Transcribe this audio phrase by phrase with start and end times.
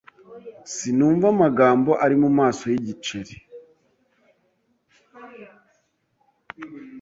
[0.73, 3.35] Sinumva amagambo ari mumaso yigiceri.)